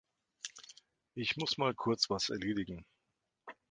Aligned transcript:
Ich 1.13 1.37
muss 1.37 1.59
mal 1.59 1.75
kurz 1.75 2.09
was 2.09 2.29
erledigen. 2.29 2.87